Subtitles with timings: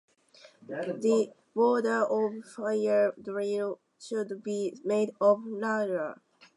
[0.65, 1.83] The borer of
[2.33, 6.15] the fire-drill should be made of laurel.